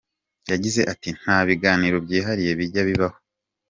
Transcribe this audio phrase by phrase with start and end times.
[0.51, 3.17] Yagize ati:” Nta biganiro byihariye bijya bibaho.